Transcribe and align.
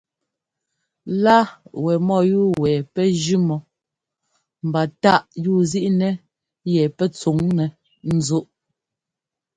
Lá 1.23 1.37
wɛ 1.83 1.93
mɔ́yúu 2.07 2.47
wɛ 2.61 2.71
pɛ́ 2.93 3.07
jʉ́ 3.21 3.39
mɔ 3.47 3.57
mba 4.67 4.81
táꞌ 5.01 5.23
yúuzíꞌnɛ 5.43 6.09
yɛ 6.73 6.83
pɛ́ 6.97 7.07
tsuŋnɛ́ 7.15 7.69
ńzúꞌ. 8.15 8.47